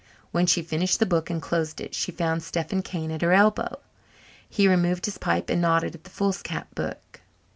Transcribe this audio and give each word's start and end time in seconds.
When 0.31 0.47
she 0.47 0.63
finished 0.63 0.97
the 0.99 1.05
book 1.05 1.29
and 1.29 1.39
closed 1.39 1.79
it 1.79 1.93
she 1.93 2.11
found 2.11 2.41
Stephen 2.41 2.81
Kane 2.81 3.11
at 3.11 3.21
her 3.21 3.33
elbow. 3.33 3.81
He 4.49 4.67
removed 4.67 5.05
his 5.05 5.19
pipe 5.19 5.47
and 5.51 5.61
nodded 5.61 5.93
at 5.93 6.05
the 6.05 6.09
foolscap 6.09 6.73
book. 6.73 7.21